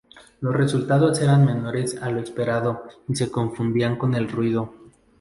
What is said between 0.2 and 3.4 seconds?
Los resultados eran menores a lo esperado y se